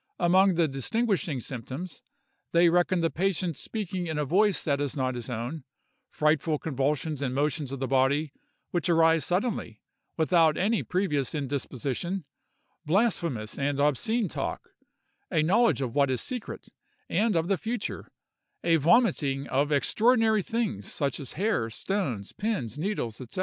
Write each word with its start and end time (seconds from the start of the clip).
Among 0.17 0.55
the 0.55 0.67
distinguishing 0.67 1.41
symptoms, 1.41 2.01
they 2.53 2.69
reckon 2.69 3.01
the 3.01 3.11
patient's 3.11 3.59
speaking 3.59 4.07
in 4.07 4.17
a 4.17 4.25
voice 4.25 4.63
that 4.63 4.81
is 4.81 4.97
not 4.97 5.13
his 5.13 5.29
own; 5.29 5.63
frightful 6.09 6.57
convulsions 6.57 7.21
and 7.21 7.35
motions 7.35 7.71
of 7.71 7.79
the 7.79 7.87
body, 7.87 8.33
which 8.71 8.89
arise 8.89 9.25
suddenly, 9.25 9.79
without 10.17 10.57
any 10.57 10.81
previous 10.81 11.35
indisposition; 11.35 12.25
blasphemous 12.83 13.59
and 13.59 13.79
obscene 13.79 14.27
talk; 14.27 14.69
a 15.29 15.43
knowledge 15.43 15.83
of 15.83 15.93
what 15.93 16.09
is 16.09 16.19
secret, 16.19 16.69
and 17.07 17.35
of 17.37 17.47
the 17.47 17.59
future; 17.59 18.11
a 18.63 18.77
vomiting 18.77 19.45
of 19.49 19.71
extraordinary 19.71 20.41
things 20.41 20.91
such 20.91 21.19
as 21.19 21.33
hair, 21.33 21.69
stones, 21.69 22.31
pins, 22.31 22.75
needles, 22.75 23.21
&c. 23.29 23.39